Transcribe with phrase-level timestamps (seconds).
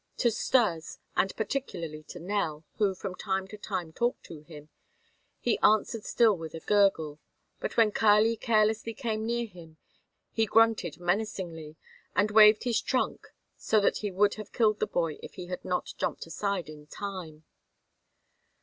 [0.17, 4.69] To Stas, and particularly to Nell, who from time to time talked to him,
[5.39, 7.19] he answered still with a gurgle,
[7.59, 9.77] but when Kali carelessly came near him
[10.31, 11.75] he grunted menacingly
[12.15, 13.27] and waved his trunk
[13.59, 16.87] so that he would have killed the boy if he had not jumped aside in
[16.87, 17.43] time.